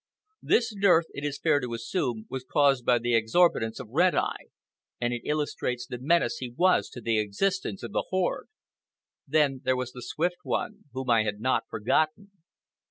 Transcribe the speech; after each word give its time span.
This 0.41 0.73
dearth, 0.73 1.05
it 1.13 1.23
is 1.23 1.37
fair 1.37 1.59
to 1.61 1.75
assume, 1.75 2.25
was 2.27 2.43
caused 2.43 2.83
by 2.83 2.97
the 2.97 3.13
exorbitance 3.13 3.79
of 3.79 3.91
Red 3.91 4.15
Eye, 4.15 4.47
and 4.99 5.13
it 5.13 5.21
illustrates 5.23 5.85
the 5.85 5.99
menace 5.99 6.37
he 6.37 6.49
was 6.49 6.89
to 6.89 7.01
the 7.01 7.19
existence 7.19 7.83
of 7.83 7.91
the 7.91 8.05
horde. 8.09 8.47
Then 9.27 9.61
there 9.63 9.77
was 9.77 9.91
the 9.91 10.01
Swift 10.01 10.37
One, 10.41 10.85
whom 10.93 11.11
I 11.11 11.23
had 11.23 11.39
not 11.39 11.65
forgotten. 11.69 12.31